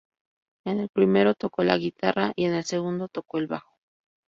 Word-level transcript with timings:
En 0.65 0.79
el 0.79 0.89
primero 0.89 1.35
tocó 1.35 1.63
la 1.63 1.77
guitarra, 1.77 2.33
y 2.35 2.45
en 2.45 2.55
el 2.55 2.63
segundo 2.63 3.07
tocó 3.07 3.37
el 3.37 3.45
bajo. 3.45 3.77